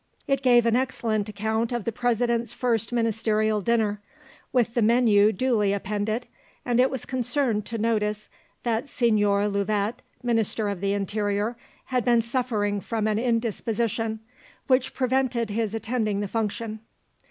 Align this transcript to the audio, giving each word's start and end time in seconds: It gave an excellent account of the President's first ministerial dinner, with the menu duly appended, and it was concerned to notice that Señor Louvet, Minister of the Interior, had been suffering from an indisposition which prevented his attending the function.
It 0.27 0.41
gave 0.41 0.65
an 0.65 0.75
excellent 0.75 1.29
account 1.29 1.71
of 1.71 1.83
the 1.83 1.91
President's 1.91 2.53
first 2.53 2.91
ministerial 2.91 3.61
dinner, 3.61 4.01
with 4.51 4.73
the 4.73 4.81
menu 4.81 5.31
duly 5.31 5.73
appended, 5.73 6.25
and 6.65 6.79
it 6.79 6.89
was 6.89 7.05
concerned 7.05 7.67
to 7.67 7.77
notice 7.77 8.27
that 8.63 8.85
Señor 8.87 9.47
Louvet, 9.51 10.01
Minister 10.23 10.69
of 10.69 10.81
the 10.81 10.93
Interior, 10.93 11.55
had 11.85 12.03
been 12.03 12.23
suffering 12.23 12.81
from 12.81 13.05
an 13.05 13.19
indisposition 13.19 14.21
which 14.65 14.95
prevented 14.95 15.51
his 15.51 15.75
attending 15.75 16.19
the 16.19 16.27
function. 16.27 16.79